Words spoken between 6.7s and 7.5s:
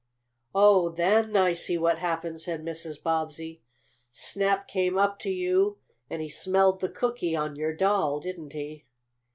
the cookie